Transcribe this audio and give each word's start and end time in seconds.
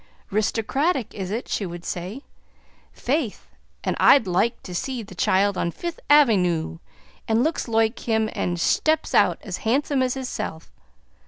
"'Ristycratic, 0.31 1.13
is 1.13 1.29
it?" 1.29 1.47
she 1.47 1.63
would 1.63 1.85
say. 1.85 2.23
"Faith, 2.91 3.51
an' 3.83 3.95
I'd 3.99 4.25
loike 4.25 4.63
to 4.63 4.73
see 4.73 5.03
the 5.03 5.13
choild 5.13 5.57
on 5.57 5.69
Fifth 5.69 5.99
Avey 6.09 6.39
NOO 6.39 6.79
as 7.27 7.37
looks 7.37 7.67
loike 7.67 8.09
him 8.09 8.27
an' 8.33 8.55
shteps 8.55 9.13
out 9.13 9.37
as 9.43 9.57
handsome 9.57 10.01
as 10.01 10.15
himself. 10.15 10.71